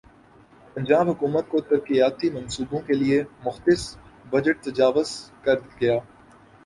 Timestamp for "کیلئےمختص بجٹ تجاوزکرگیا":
2.87-5.95